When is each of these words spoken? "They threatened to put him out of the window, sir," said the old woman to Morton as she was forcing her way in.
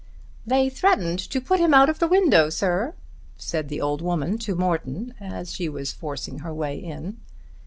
"They 0.47 0.67
threatened 0.67 1.19
to 1.19 1.39
put 1.39 1.59
him 1.59 1.75
out 1.75 1.87
of 1.87 1.99
the 1.99 2.07
window, 2.07 2.49
sir," 2.49 2.95
said 3.37 3.69
the 3.69 3.79
old 3.79 4.01
woman 4.01 4.39
to 4.39 4.55
Morton 4.55 5.13
as 5.19 5.53
she 5.53 5.69
was 5.69 5.91
forcing 5.93 6.39
her 6.39 6.51
way 6.51 6.75
in. 6.75 7.17